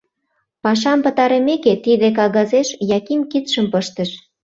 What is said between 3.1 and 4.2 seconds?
кидшым пыштыш.